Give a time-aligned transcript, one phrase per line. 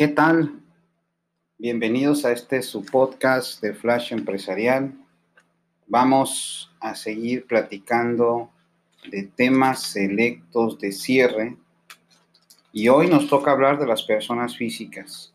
[0.00, 0.58] ¿Qué tal?
[1.58, 4.94] Bienvenidos a este su podcast de Flash Empresarial.
[5.88, 8.50] Vamos a seguir platicando
[9.10, 11.58] de temas selectos de cierre
[12.72, 15.34] y hoy nos toca hablar de las personas físicas,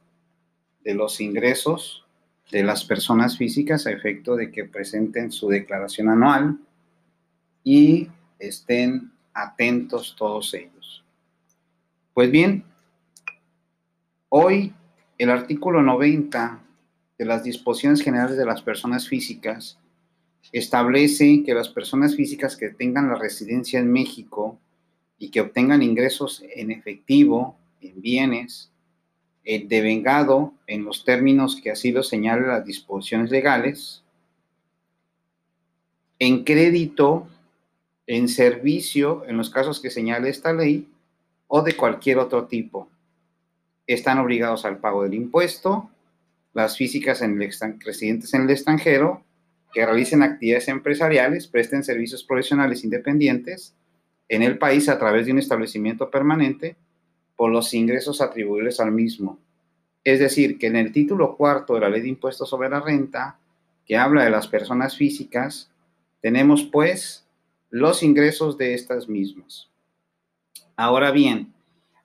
[0.84, 2.04] de los ingresos
[2.50, 6.58] de las personas físicas a efecto de que presenten su declaración anual
[7.63, 11.03] y estén atentos todos ellos.
[12.16, 12.66] Pues bien,
[14.38, 14.73] hoy
[15.17, 16.62] el artículo 90
[17.17, 19.80] de las disposiciones generales de las personas físicas
[20.52, 24.59] establece que las personas físicas que tengan la residencia en México
[25.17, 28.70] y que obtengan ingresos en efectivo, en bienes,
[29.45, 34.03] el devengado en los términos que así lo señalan las disposiciones legales,
[36.20, 37.30] en crédito,
[38.06, 40.89] en servicio, en los casos que señale esta ley,
[41.47, 42.89] o de cualquier otro tipo
[43.88, 45.89] están obligados al pago del impuesto,
[46.53, 49.23] las físicas en el residentes en el extranjero,
[49.73, 53.75] que realicen actividades empresariales, presten servicios profesionales independientes
[54.30, 56.78] en el país a través de un establecimiento permanente
[57.36, 59.38] por los ingresos atribuibles al mismo.
[60.03, 63.38] Es decir, que en el título cuarto de la Ley de Impuestos sobre la Renta,
[63.86, 65.69] que habla de las personas físicas,
[66.22, 67.28] tenemos pues
[67.69, 69.69] los ingresos de estas mismas.
[70.78, 71.55] Ahora bien,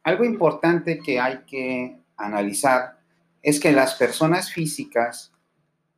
[0.03, 2.99] algo importante que hay que analizar
[3.43, 5.33] es que las personas físicas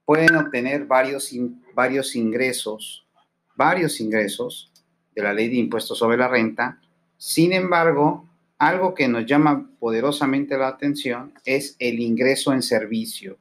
[0.05, 1.33] pueden obtener varios,
[1.75, 3.06] varios ingresos,
[3.55, 4.72] varios ingresos
[5.14, 6.81] de la ley de impuestos sobre la renta.
[7.17, 8.28] Sin embargo,
[8.59, 13.39] algo que nos llama poderosamente la atención es el ingreso en servicio.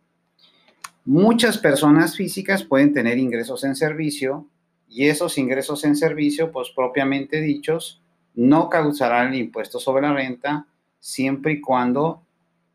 [1.05, 4.47] Muchas personas físicas pueden tener ingresos en servicio
[4.87, 8.00] y esos ingresos en servicio, pues propiamente dichos,
[8.35, 10.65] no causarán el impuesto sobre la renta
[10.99, 12.21] siempre y cuando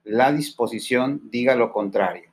[0.05, 2.31] la disposición diga lo contrario.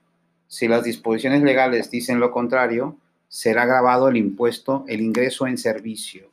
[0.47, 2.97] Si las disposiciones legales dicen lo contrario,
[3.27, 6.29] será grabado el impuesto, el ingreso en servicio.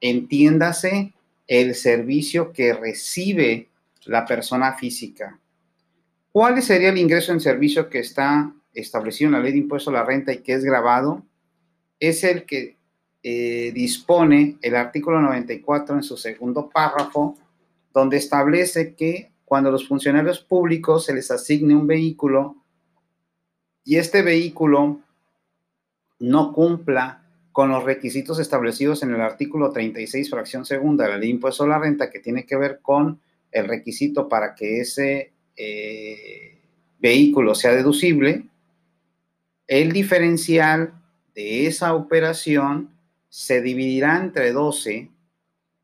[0.00, 1.14] Entiéndase
[1.46, 3.68] el servicio que recibe
[4.04, 5.38] la persona física.
[6.32, 9.94] ¿Cuál sería el ingreso en servicio que está establecido en la ley de impuesto a
[9.94, 11.22] la renta y que es grabado?
[11.98, 12.75] Es el que
[13.28, 17.36] eh, dispone el artículo 94 en su segundo párrafo,
[17.92, 22.54] donde establece que cuando los funcionarios públicos se les asigne un vehículo
[23.82, 25.00] y este vehículo
[26.20, 31.30] no cumpla con los requisitos establecidos en el artículo 36, fracción segunda de la ley
[31.30, 33.20] de impuesto a la renta, que tiene que ver con
[33.50, 36.60] el requisito para que ese eh,
[37.00, 38.44] vehículo sea deducible,
[39.66, 40.94] el diferencial
[41.34, 42.94] de esa operación
[43.28, 45.10] se dividirá entre 12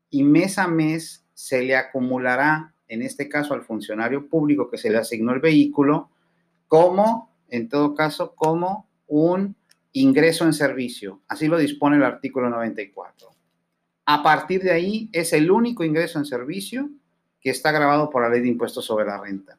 [0.09, 4.89] y mes a mes se le acumulará, en este caso al funcionario público que se
[4.89, 6.09] le asignó el vehículo,
[6.67, 9.55] como, en todo caso, como un
[9.91, 11.21] ingreso en servicio.
[11.27, 13.29] Así lo dispone el artículo 94.
[14.05, 16.89] A partir de ahí es el único ingreso en servicio
[17.39, 19.57] que está grabado por la ley de impuestos sobre la renta.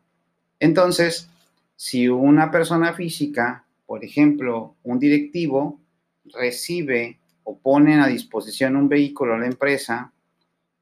[0.59, 1.29] Entonces,
[1.77, 5.81] si una persona física, por ejemplo, un directivo,
[6.25, 10.13] recibe o ponen a disposición un vehículo a la empresa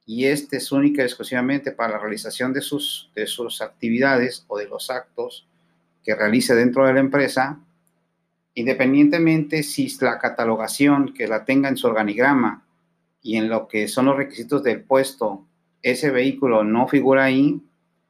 [0.05, 4.57] y este es única y exclusivamente para la realización de sus, de sus actividades o
[4.57, 5.47] de los actos
[6.03, 7.59] que realice dentro de la empresa,
[8.55, 12.65] independientemente si la catalogación que la tenga en su organigrama
[13.21, 15.45] y en lo que son los requisitos del puesto,
[15.81, 17.61] ese vehículo no figura ahí,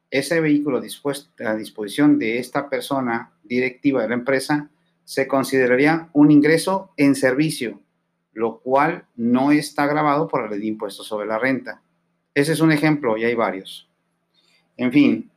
[0.10, 4.70] ese vehículo dispuesto a disposición de esta persona directiva de la empresa
[5.06, 7.83] se consideraría un ingreso en servicio
[8.34, 11.82] lo cual no está grabado por la ley de impuestos sobre la renta.
[12.34, 13.88] Ese es un ejemplo y hay varios.
[14.76, 15.30] En fin,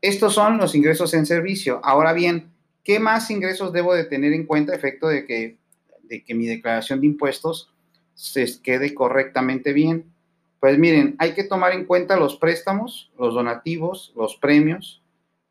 [0.00, 1.80] estos son los ingresos en servicio.
[1.82, 2.50] Ahora bien,
[2.84, 5.56] ¿qué más ingresos debo de tener en cuenta efecto de que,
[6.04, 7.72] de que mi declaración de impuestos
[8.14, 10.04] se quede correctamente bien?
[10.60, 15.02] Pues miren, hay que tomar en cuenta los préstamos, los donativos, los premios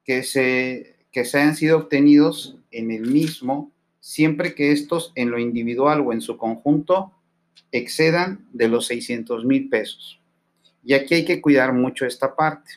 [0.04, 3.72] que se, que se han sido obtenidos en el mismo
[4.06, 7.12] siempre que estos en lo individual o en su conjunto
[7.72, 10.22] excedan de los 600 mil pesos.
[10.84, 12.74] Y aquí hay que cuidar mucho esta parte.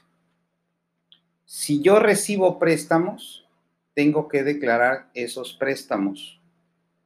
[1.44, 3.46] Si yo recibo préstamos,
[3.92, 6.40] tengo que declarar esos préstamos.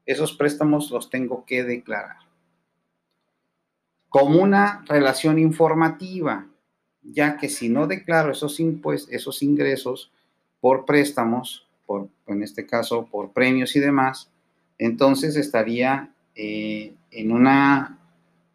[0.07, 2.19] Esos préstamos los tengo que declarar.
[4.09, 6.47] Como una relación informativa,
[7.03, 10.13] ya que si no declaro esos, impuestos, esos ingresos
[10.61, 11.67] por préstamos,
[12.26, 14.31] en este caso por premios y demás,
[14.79, 17.99] entonces estaría eh, en una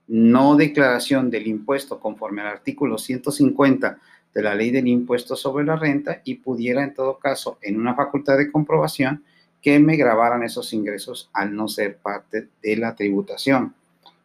[0.07, 3.99] no declaración del impuesto conforme al artículo 150
[4.33, 7.95] de la ley del impuesto sobre la renta y pudiera en todo caso en una
[7.95, 9.23] facultad de comprobación
[9.61, 13.73] que me grabaran esos ingresos al no ser parte de la tributación.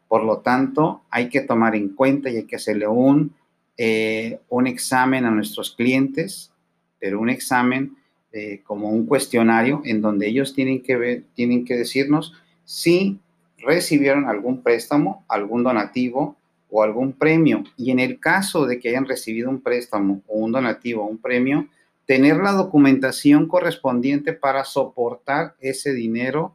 [0.08, 3.34] Por lo tanto, hay que tomar en cuenta y hay que hacerle un,
[3.78, 6.52] eh, un examen a nuestros clientes,
[7.00, 7.96] pero un examen
[8.32, 12.32] eh, como un cuestionario en donde ellos tienen que, ver, tienen que decirnos
[12.64, 13.19] si
[13.58, 16.37] recibieron algún préstamo, algún donativo
[16.70, 17.64] o algún premio.
[17.76, 21.19] Y en el caso de que hayan recibido un préstamo o un donativo o un
[21.19, 21.69] premio,
[22.06, 26.55] tener la documentación correspondiente para soportar ese dinero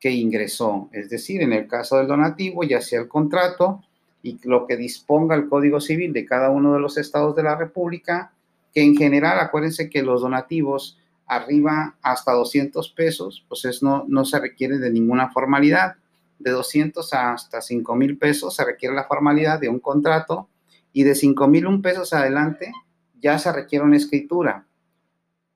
[0.00, 0.88] que ingresó.
[0.92, 3.82] Es decir, en el caso del donativo, ya sea el contrato
[4.22, 7.56] y lo que disponga el Código Civil de cada uno de los estados de la
[7.56, 8.32] República,
[8.74, 14.38] que en general, acuérdense que los donativos arriba hasta 200 pesos, pues no, no se
[14.38, 15.96] requiere de ninguna formalidad
[16.38, 20.48] de 200 hasta 5 mil pesos se requiere la formalidad de un contrato
[20.92, 22.72] y de 5 mil un pesos adelante
[23.20, 24.66] ya se requiere una escritura.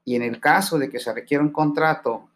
[0.05, 2.28] Y en el caso de que se requiera un contrato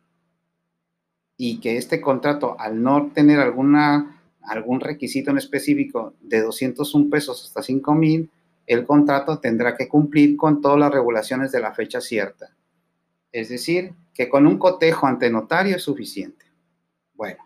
[1.37, 7.44] y que este contrato, al no tener alguna, algún requisito en específico de 201 pesos
[7.44, 8.30] hasta 5 mil,
[8.66, 12.50] el contrato tendrá que cumplir con todas las regulaciones de la fecha cierta.
[13.34, 16.46] Es decir, que con un cotejo ante notario es suficiente.
[17.14, 17.44] Bueno,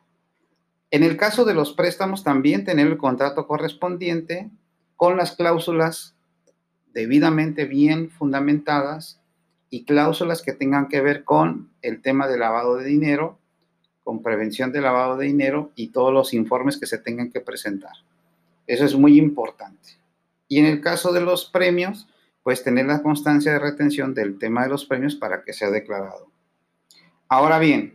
[0.91, 4.51] en el caso de los préstamos, también tener el contrato correspondiente
[4.97, 6.15] con las cláusulas
[6.93, 9.23] debidamente bien fundamentadas
[9.71, 13.39] y cláusulas que tengan que ver con el tema de lavado de dinero,
[14.05, 17.93] con prevención de lavado de dinero y todos los informes que se tengan que presentar.
[18.67, 19.93] Eso es muy importante.
[20.49, 22.07] Y en el caso de los premios,
[22.49, 26.31] pues tener la constancia de retención del tema de los premios para que sea declarado.
[27.29, 27.93] Ahora bien,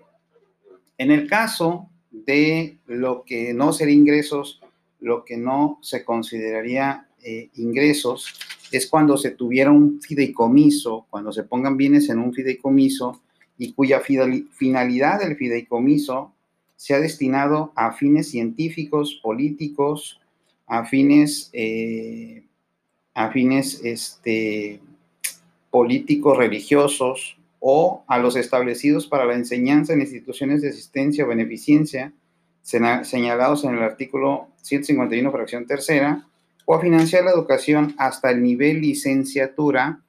[1.00, 4.62] en el caso de lo que no sería ingresos,
[5.00, 8.32] lo que no se consideraría eh, ingresos,
[8.72, 13.24] es cuando se tuviera un fideicomiso, cuando se pongan bienes en un fideicomiso
[13.58, 16.32] y cuya finalidad del fideicomiso
[16.76, 20.22] sea destinado a fines científicos, políticos,
[20.68, 22.44] a fines, eh,
[23.13, 24.80] a fines este,
[25.69, 32.12] políticos, religiosos, o a los establecidos para la enseñanza en instituciones de asistencia o beneficencia
[32.62, 36.27] señalados en el artículo 151, fracción tercera,
[36.65, 40.01] o a financiar la educación hasta el nivel licenciatura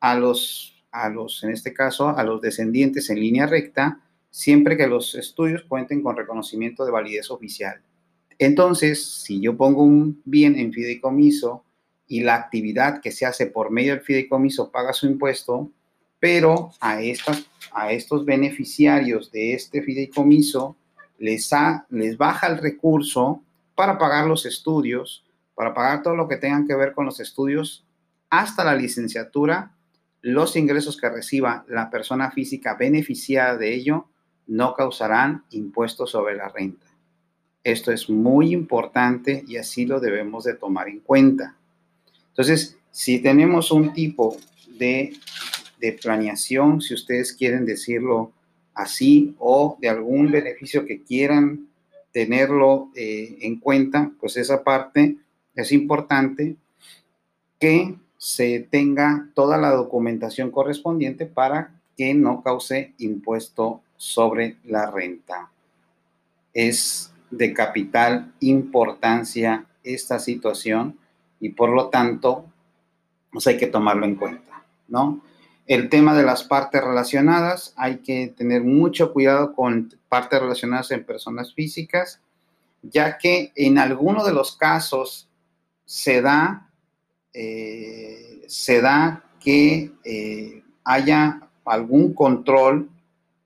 [0.00, 4.00] a los, a los, en este caso, a los descendientes en línea recta,
[4.30, 7.80] siempre que los estudios cuenten con reconocimiento de validez oficial.
[8.38, 11.64] Entonces, si yo pongo un bien en fideicomiso
[12.10, 15.70] y la actividad que se hace por medio del fideicomiso paga su impuesto,
[16.18, 20.76] pero a, estas, a estos beneficiarios de este fideicomiso
[21.20, 21.48] les,
[21.88, 23.44] les baja el recurso
[23.76, 25.24] para pagar los estudios,
[25.54, 27.84] para pagar todo lo que tengan que ver con los estudios
[28.28, 29.76] hasta la licenciatura,
[30.20, 34.08] los ingresos que reciba la persona física beneficiada de ello
[34.48, 36.86] no causarán impuestos sobre la renta.
[37.62, 41.54] Esto es muy importante y así lo debemos de tomar en cuenta.
[42.30, 44.36] Entonces, si tenemos un tipo
[44.78, 45.12] de
[45.80, 48.32] de planeación, si ustedes quieren decirlo
[48.74, 51.68] así, o de algún beneficio que quieran
[52.12, 55.16] tenerlo eh, en cuenta, pues esa parte
[55.54, 56.56] es importante
[57.58, 65.50] que se tenga toda la documentación correspondiente para que no cause impuesto sobre la renta.
[66.52, 70.98] Es de capital importancia esta situación
[71.40, 72.44] y por lo tanto,
[73.32, 75.22] pues hay que tomarlo en cuenta, ¿no?
[75.66, 81.04] El tema de las partes relacionadas, hay que tener mucho cuidado con partes relacionadas en
[81.04, 82.20] personas físicas,
[82.82, 85.28] ya que en alguno de los casos
[85.84, 86.68] se da,
[87.32, 92.90] eh, se da que eh, haya algún control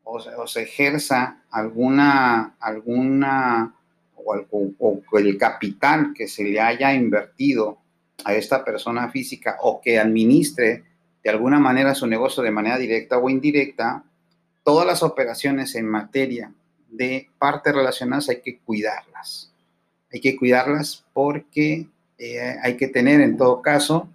[0.02, 3.74] o, se ejerza alguna, alguna
[4.16, 7.83] o, o el capital que se le haya invertido
[8.24, 10.84] a esta persona física o que administre
[11.22, 14.04] de alguna manera su negocio de manera directa o indirecta,
[14.62, 16.52] todas las operaciones en materia
[16.90, 19.50] de partes relacionadas hay que cuidarlas.
[20.12, 24.08] Hay que cuidarlas porque eh, hay que tener en todo caso,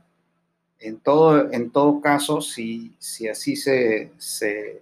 [0.80, 4.82] en todo, en todo caso, si, si así se, se,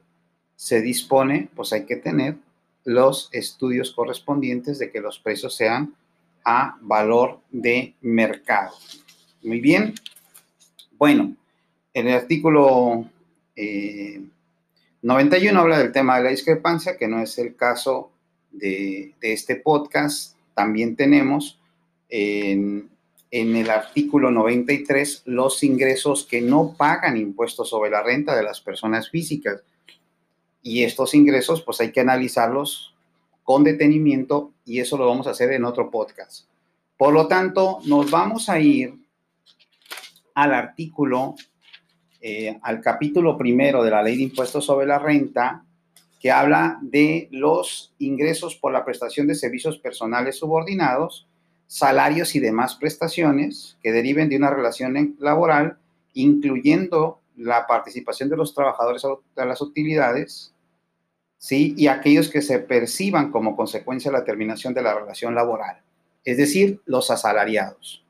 [0.55, 2.35] se dispone, pues hay que tener
[2.83, 5.95] los estudios correspondientes de que los precios sean
[6.45, 8.75] a valor de mercado.
[9.43, 9.93] Muy bien.
[10.97, 11.35] Bueno,
[11.93, 13.05] el artículo
[15.01, 18.11] 91 eh, habla del tema de la discrepancia, que no es el caso
[18.51, 20.35] de, este podcast.
[20.55, 21.59] También tenemos
[22.09, 22.89] en,
[23.31, 28.59] en el artículo 93 los ingresos que no pagan impuestos sobre la renta de las
[28.59, 29.61] personas físicas.
[30.63, 32.95] Y estos ingresos, pues hay que analizarlos
[33.43, 36.47] con detenimiento y eso lo vamos a hacer en otro podcast.
[36.97, 39.06] Por lo tanto, nos vamos a ir
[40.37, 41.33] al artículo,
[42.21, 45.65] eh, al capítulo primero de la ley de impuestos sobre la renta,
[46.19, 51.27] que habla de los ingresos por la prestación de servicios personales subordinados,
[51.65, 55.79] salarios y demás prestaciones que deriven de una relación laboral,
[56.13, 60.53] incluyendo la participación de los trabajadores a las utilidades,
[61.39, 61.73] ¿sí?
[61.75, 65.81] Y aquellos que se perciban como consecuencia de la terminación de la relación laboral,
[66.23, 68.06] es decir, los asalariados.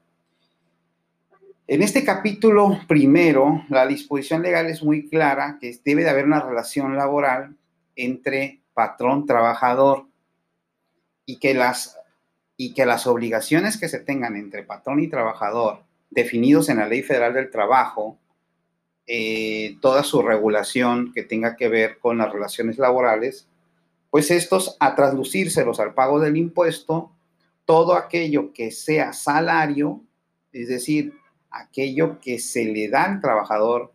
[1.70, 6.40] En este capítulo primero, la disposición legal es muy clara que debe de haber una
[6.40, 7.58] relación laboral
[7.98, 10.06] entre patrón-trabajador
[11.26, 12.00] y que las
[12.56, 17.04] y que las obligaciones que se tengan entre patrón y trabajador, definidos en la Ley
[17.04, 18.18] Federal del Trabajo,
[19.06, 23.48] eh, toda su regulación que tenga que ver con las relaciones laborales,
[24.10, 27.12] pues estos a traslucírselos al pago del impuesto,
[27.66, 30.02] todo aquello que sea salario,
[30.52, 31.14] es decir,
[31.52, 33.94] aquello que se le da al trabajador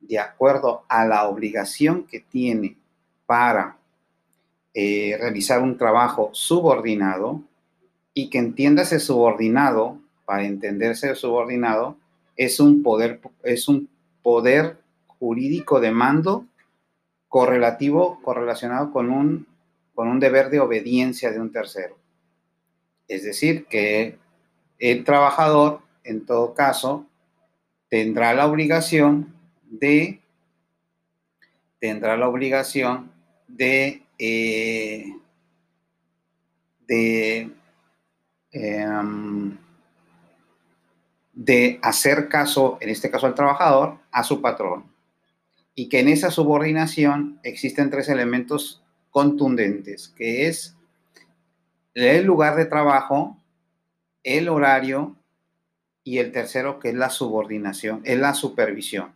[0.00, 2.76] de acuerdo a la obligación que tiene
[3.26, 3.76] para
[4.74, 7.42] eh, realizar un trabajo subordinado
[8.14, 11.96] y que entiéndase subordinado, para entenderse subordinado,
[12.36, 13.88] es un poder, es un
[14.22, 16.46] poder jurídico de mando
[17.28, 19.46] correlativo, correlacionado con un,
[19.94, 21.96] con un deber de obediencia de un tercero.
[23.08, 24.18] Es decir, que
[24.78, 27.06] el trabajador, en todo caso,
[27.88, 29.34] tendrá la obligación
[29.64, 30.20] de
[31.78, 33.10] tendrá la obligación
[33.46, 35.12] de, eh,
[36.86, 37.50] de,
[38.52, 39.56] em,
[41.32, 44.84] de hacer caso, en este caso al trabajador, a su patrón.
[45.74, 50.74] Y que en esa subordinación existen tres elementos contundentes, que es
[51.94, 53.36] el lugar de trabajo,
[54.22, 55.15] el horario
[56.06, 59.14] y el tercero que es la subordinación, es la supervisión.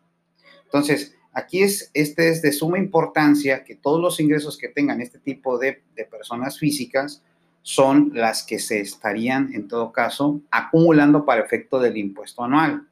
[0.65, 5.19] Entonces, Aquí es, este es de suma importancia que todos los ingresos que tengan este
[5.21, 7.23] tipo de, de personas físicas
[7.63, 12.89] son las que se estarían, en todo caso, acumulando para efecto del impuesto anual.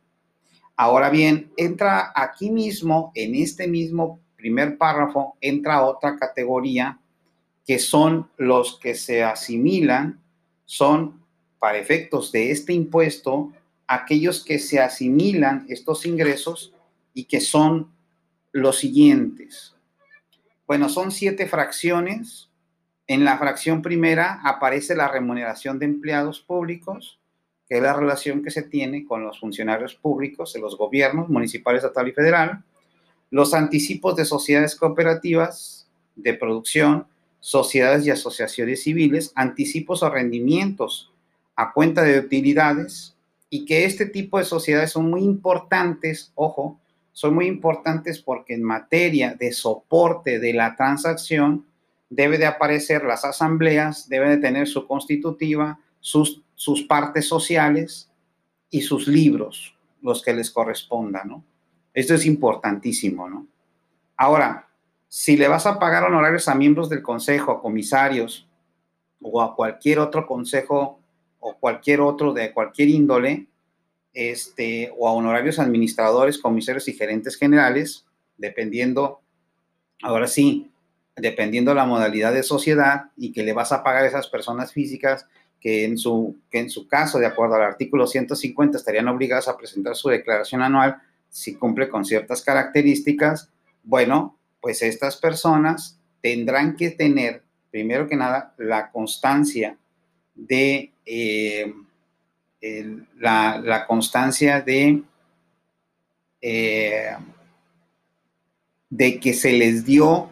[0.76, 7.00] Ahora bien, entra aquí mismo, en este mismo primer párrafo, entra otra categoría
[7.66, 10.20] que son los que se asimilan,
[10.64, 11.20] son
[11.58, 13.52] para efectos de este impuesto,
[13.88, 16.72] aquellos que se asimilan estos ingresos
[17.14, 17.90] y que son
[18.52, 19.74] los siguientes.
[20.66, 22.50] Bueno, son siete fracciones.
[23.06, 27.18] En la fracción primera aparece la remuneración de empleados públicos,
[27.66, 31.74] que es la relación que se tiene con los funcionarios públicos de los gobiernos municipal,
[31.74, 32.62] estatal y federal,
[33.30, 37.06] los anticipos de sociedades cooperativas de producción,
[37.40, 41.12] sociedades y asociaciones civiles, anticipos o rendimientos
[41.56, 43.16] a cuenta de utilidades,
[43.50, 46.78] y que este tipo de sociedades son muy importantes, ojo,
[47.12, 51.66] son muy importantes porque en materia de soporte de la transacción
[52.10, 58.10] debe de aparecer las asambleas, debe de tener su constitutiva, sus, sus partes sociales
[58.70, 61.44] y sus libros, los que les correspondan, ¿no?
[61.92, 63.46] Esto es importantísimo, ¿no?
[64.16, 64.68] Ahora,
[65.08, 68.46] si le vas a pagar honorarios a miembros del consejo, a comisarios
[69.20, 71.00] o a cualquier otro consejo
[71.40, 73.46] o cualquier otro de cualquier índole,
[74.12, 78.04] este, o a honorarios administradores, comisarios y gerentes generales,
[78.36, 79.20] dependiendo,
[80.02, 80.70] ahora sí,
[81.16, 85.26] dependiendo la modalidad de sociedad y que le vas a pagar a esas personas físicas
[85.60, 89.56] que en su, que en su caso, de acuerdo al artículo 150, estarían obligadas a
[89.56, 93.50] presentar su declaración anual si cumple con ciertas características,
[93.82, 99.76] bueno, pues estas personas tendrán que tener, primero que nada, la constancia
[100.34, 100.92] de...
[101.10, 101.72] Eh,
[103.18, 105.02] la, constancia de,
[106.42, 107.16] eh,
[108.90, 110.28] de que se les dio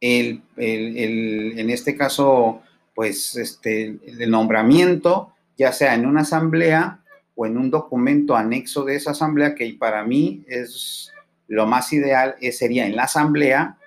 [0.00, 2.62] el, en este caso,
[2.94, 7.00] pues este, el nombramiento, ya sea en una asamblea
[7.34, 11.10] o en un documento anexo de esa asamblea, que para mí es
[11.48, 13.78] lo más ideal, sería en la asamblea.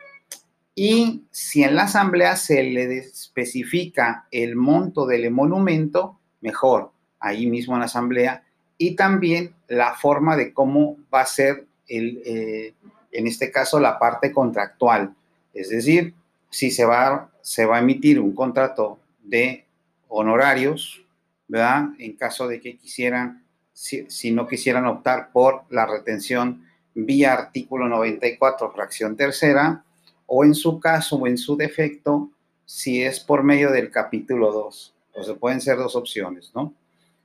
[0.79, 7.73] Y si en la asamblea se le especifica el monto del emolumento, mejor ahí mismo
[7.73, 8.43] en la asamblea,
[8.77, 12.75] y también la forma de cómo va a ser, el, eh,
[13.11, 15.15] en este caso, la parte contractual.
[15.51, 16.13] Es decir,
[16.51, 19.65] si se va, se va a emitir un contrato de
[20.09, 21.03] honorarios,
[21.47, 21.87] ¿verdad?
[21.97, 28.71] En caso de que quisieran si, no quisieran optar por la retención vía artículo 94,
[28.71, 29.83] fracción tercera,
[30.27, 32.29] o en su caso o en su defecto,
[32.65, 34.95] si es por medio del capítulo 2.
[35.07, 36.73] Entonces pueden ser dos opciones, ¿no?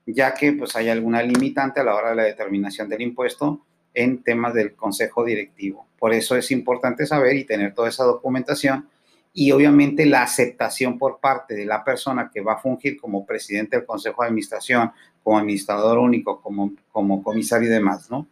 [0.06, 3.60] Ya que pues hay alguna limitante a la hora de la determinación del impuesto
[3.92, 5.86] en temas del consejo directivo.
[5.98, 8.88] Por eso es importante saber y tener toda esa documentación
[9.34, 13.76] y obviamente la aceptación por parte de la persona que va a fungir como presidente
[13.76, 14.92] del consejo de administración,
[15.22, 18.26] como administrador único, como, como comisario y demás, ¿no?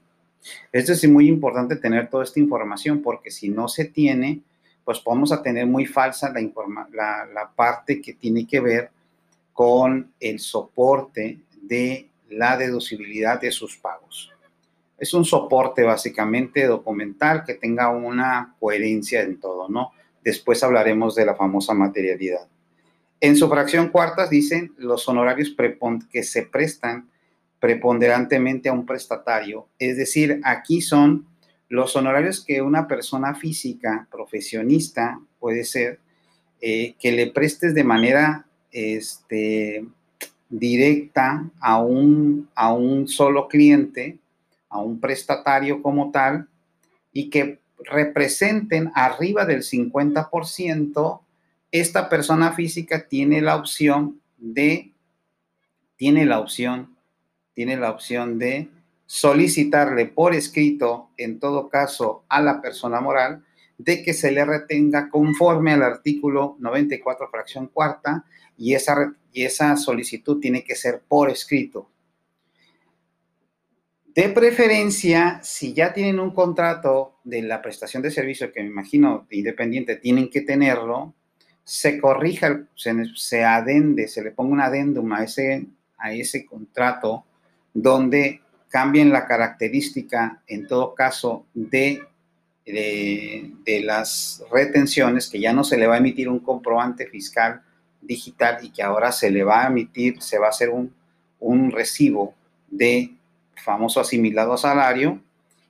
[0.73, 4.41] Esto es muy importante tener toda esta información porque si no se tiene,
[4.99, 6.32] pues vamos a tener muy falsa
[6.92, 8.90] la, parte que tiene que ver
[9.52, 14.32] con el soporte de la deducibilidad de sus pagos.
[14.99, 19.92] Es un soporte básicamente documental que tenga una coherencia en todo, ¿no?
[20.25, 22.49] Después hablaremos de la famosa materialidad.
[23.20, 25.54] En su fracción cuartas dicen los honorarios
[26.11, 27.09] que se prestan
[27.61, 31.26] preponderantemente a un prestatario, es decir, aquí son
[31.71, 36.00] los honorarios que una persona física, profesionista, puede ser,
[36.61, 39.87] eh, que le prestes de manera este,
[40.49, 44.19] directa a un, a un solo cliente,
[44.69, 46.49] a un prestatario como tal,
[47.12, 51.21] y que representen arriba del 50%,
[51.71, 54.91] esta persona física tiene la opción de,
[55.95, 56.97] tiene la opción,
[57.55, 58.69] tiene la opción de
[59.12, 63.45] solicitarle por escrito, en todo caso, a la persona moral,
[63.76, 68.25] de que se le retenga conforme al artículo 94, fracción cuarta,
[68.57, 71.90] y esa, y esa solicitud tiene que ser por escrito.
[74.14, 79.26] De preferencia, si ya tienen un contrato de la prestación de servicio, que me imagino
[79.33, 81.14] independiente, tienen que tenerlo,
[81.64, 85.66] se corrija, se, se adende, se le ponga un adendum a ese,
[85.99, 87.25] a ese contrato
[87.75, 92.02] donde cambien la característica, en todo caso, de,
[92.64, 97.62] de, las retenciones, que ya no se le va a emitir un comprobante fiscal
[98.00, 100.94] digital y que ahora se le va a emitir, se va a hacer un,
[101.40, 102.35] un recibo
[102.68, 103.12] de
[103.56, 105.20] famoso asimilado a salario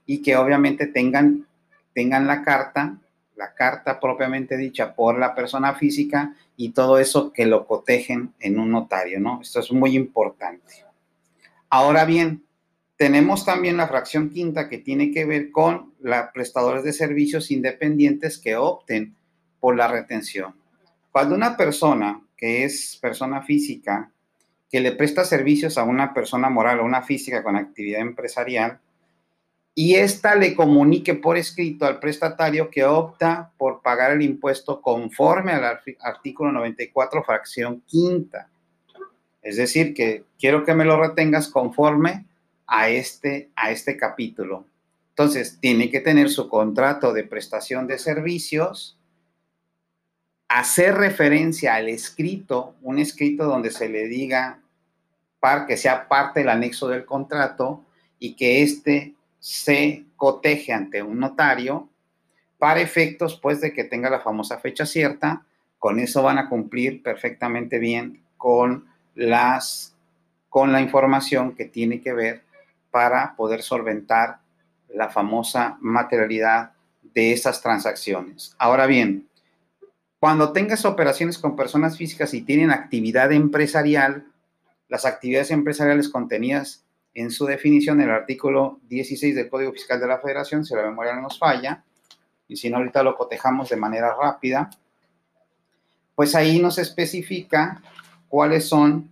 [0.06, 1.46] y que obviamente tengan,
[1.94, 2.98] tengan la carta,
[3.36, 8.58] la carta propiamente dicha por la persona física y todo eso que lo cotejen en
[8.58, 9.40] un notario, ¿no?
[9.40, 10.84] Esto es muy importante.
[11.70, 12.44] Ahora bien,
[13.00, 18.36] tenemos también la fracción quinta que tiene que ver con los prestadores de servicios independientes
[18.36, 19.16] que opten
[19.58, 20.54] por la retención.
[21.10, 24.10] Cuando una persona que es persona física,
[24.70, 28.80] que le presta servicios a una persona moral o una física con actividad empresarial,
[29.74, 35.52] y ésta le comunique por escrito al prestatario que opta por pagar el impuesto conforme
[35.52, 38.50] al artículo 94, fracción quinta.
[39.40, 42.26] Es decir, que quiero que me lo retengas conforme
[42.70, 44.64] a este, a este capítulo.
[45.10, 48.96] Entonces, tiene que tener su contrato de prestación de servicios,
[50.48, 54.60] hacer referencia al escrito, un escrito donde se le diga
[55.40, 57.84] para que sea parte del anexo del contrato
[58.20, 61.88] y que éste se coteje ante un notario
[62.58, 65.44] para efectos pues de que tenga la famosa fecha cierta,
[65.78, 69.96] con eso van a cumplir perfectamente bien con las
[70.48, 72.49] con la información que tiene que ver
[72.90, 74.38] para poder solventar
[74.88, 76.72] la famosa materialidad
[77.14, 78.54] de esas transacciones.
[78.58, 79.28] Ahora bien,
[80.18, 84.26] cuando tengas operaciones con personas físicas y tienen actividad empresarial,
[84.88, 90.06] las actividades empresariales contenidas en su definición en el artículo 16 del Código Fiscal de
[90.06, 91.82] la Federación, si la memoria no nos falla,
[92.46, 94.70] y si no ahorita lo cotejamos de manera rápida,
[96.14, 97.80] pues ahí nos especifica
[98.28, 99.08] cuáles son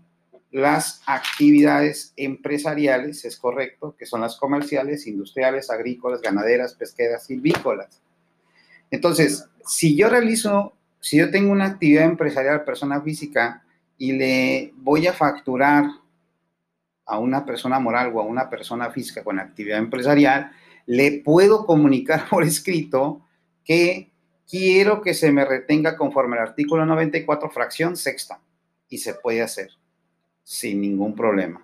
[0.50, 8.00] las actividades empresariales, es correcto, que son las comerciales, industriales, agrícolas, ganaderas, pesqueras, silvícolas.
[8.90, 13.62] Entonces, si yo realizo, si yo tengo una actividad empresarial, persona física,
[13.98, 15.84] y le voy a facturar
[17.04, 20.52] a una persona moral o a una persona física con actividad empresarial,
[20.86, 23.20] le puedo comunicar por escrito
[23.64, 24.10] que
[24.48, 28.40] quiero que se me retenga conforme al artículo 94, fracción sexta,
[28.88, 29.70] y se puede hacer
[30.48, 31.60] sin ningún problema.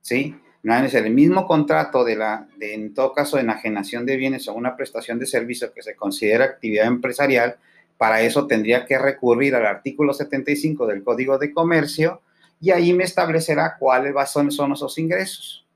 [0.00, 0.36] ¿Sí?
[0.62, 4.54] No es el mismo contrato de la, en todo caso, de enajenación de bienes o
[4.54, 7.56] una prestación de servicio que se considera actividad empresarial,
[7.98, 12.22] para eso tendría que recurrir al artículo 75 del Código de Comercio
[12.60, 15.66] y ahí me establecerá cuáles son, son esos ingresos,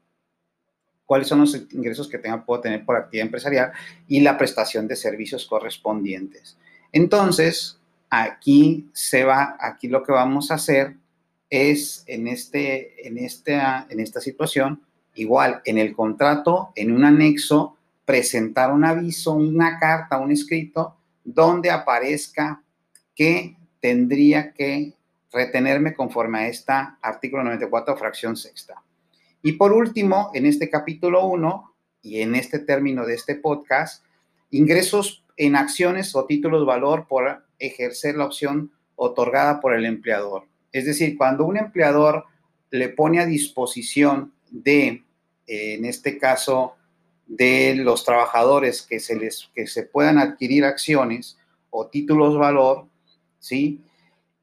[1.07, 3.73] cuáles son los ingresos que tenga, puedo tener por actividad empresarial
[4.07, 6.57] y la prestación de servicios correspondientes.
[6.93, 10.95] Entonces, aquí se va, aquí lo que vamos a hacer
[11.51, 14.83] es en, este, en, esta, en esta situación
[15.15, 21.71] igual en el contrato, en un anexo, presentar un aviso, una carta, un escrito, donde
[21.71, 22.63] aparezca
[23.15, 24.95] que tendría que
[25.33, 28.83] retenerme conforme a esta artículo 94, fracción sexta.
[29.43, 34.05] Y por último, en este capítulo 1 y en este término de este podcast,
[34.51, 40.45] ingresos en acciones o títulos valor por ejercer la opción otorgada por el empleador.
[40.73, 42.25] Es decir, cuando un empleador
[42.71, 45.05] le pone a disposición de,
[45.47, 46.77] en este caso,
[47.29, 51.39] de los trabajadores que se les que se puedan adquirir acciones
[51.71, 52.87] o títulos valor,
[53.39, 53.83] ¿sí?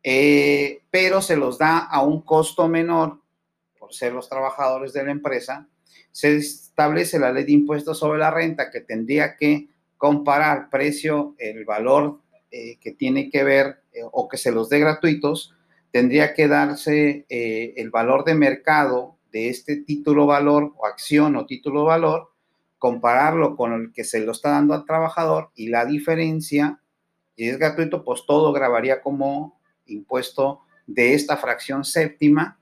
[0.03, 3.19] Eh, pero se los da a un costo menor
[3.79, 5.67] por ser los trabajadores de la empresa,
[6.11, 11.65] se establece la ley de impuestos sobre la renta que tendría que comparar precio, el
[11.65, 12.19] valor
[12.51, 15.54] eh, que tiene que ver eh, o que se los dé gratuitos,
[15.95, 21.85] tendría que darse el valor de mercado de este título valor o acción o título
[21.85, 22.33] valor,
[22.77, 26.81] compararlo con el que se lo está dando al trabajador y la diferencia,
[27.37, 32.59] si es gratuito, pues todo grabaría como impuesto de esta fracción séptima,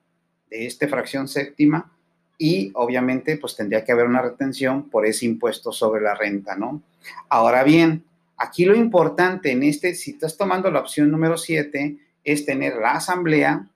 [0.48, 1.92] de esta fracción séptima,
[2.38, 6.82] y obviamente pues tendría que haber una retención por ese impuesto sobre la renta, ¿no?
[7.28, 8.04] Ahora bien,
[8.36, 12.92] aquí lo importante en este, si estás tomando la opción número 7, es tener la
[12.92, 13.70] asamblea,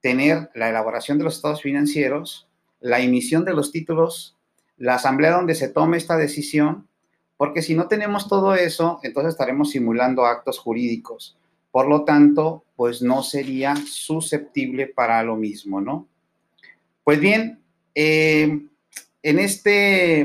[0.00, 2.48] tener la elaboración de los estados financieros,
[2.80, 4.36] la emisión de los títulos,
[4.76, 6.88] la asamblea donde se tome esta decisión,
[7.36, 11.36] porque si no tenemos todo eso, entonces estaremos simulando actos jurídicos.
[11.70, 16.08] Por lo tanto, pues no sería susceptible para lo mismo, ¿no?
[17.04, 17.62] Pues bien,
[17.94, 18.60] eh,
[19.22, 20.20] en este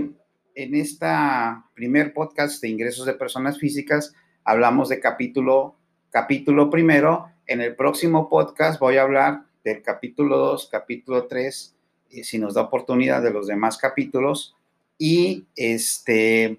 [0.56, 5.76] en esta primer podcast de ingresos de personas físicas hablamos de capítulo
[6.10, 7.30] capítulo primero.
[7.48, 11.76] En el próximo podcast voy a hablar del capítulo 2, capítulo 3,
[12.10, 14.56] y si nos da oportunidad de los demás capítulos
[14.98, 16.58] y este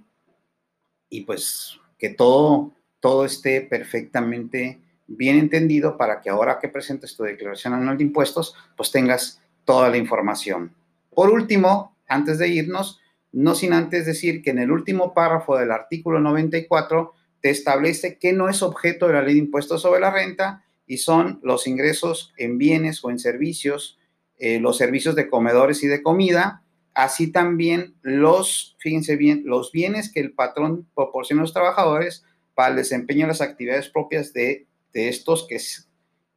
[1.09, 2.70] y pues que todo
[3.01, 8.55] todo esté perfectamente bien entendido para que ahora que presentes tu declaración anual de impuestos,
[8.77, 10.72] pues tengas toda la información.
[11.12, 13.01] Por último, antes de irnos,
[13.33, 18.33] no sin antes decir que en el último párrafo del artículo 94 te establece que
[18.33, 22.33] no es objeto de la ley de impuestos sobre la renta y son los ingresos
[22.37, 23.99] en bienes o en servicios,
[24.38, 26.62] eh, los servicios de comedores y de comida,
[26.94, 32.70] así también los, fíjense bien, los bienes que el patrón proporciona a los trabajadores para
[32.70, 35.59] el desempeño de las actividades propias de, de estos que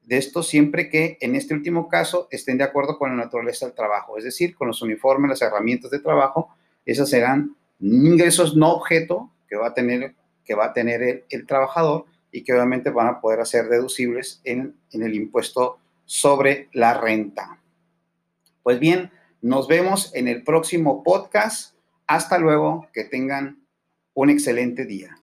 [0.10, 3.76] de estos siempre que en este último caso estén de acuerdo con la naturaleza del
[3.76, 6.50] trabajo, es decir, con los uniformes, las herramientas de trabajo,
[6.84, 12.06] esos serán ingresos no objeto que va a tener, que va a tener el trabajador
[12.32, 17.60] y que obviamente van a poder ser deducibles en, en el impuesto sobre la renta.
[18.64, 19.12] Pues bien,
[19.42, 21.76] nos vemos en el próximo podcast.
[22.08, 23.64] Hasta luego, que tengan
[24.14, 25.19] un excelente día.